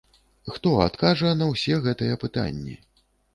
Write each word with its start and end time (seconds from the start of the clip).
Хто 0.53 0.71
адкажа 0.85 1.33
на 1.41 1.49
ўсе 1.51 1.77
гэтыя 1.89 2.17
пытанні? 2.25 2.75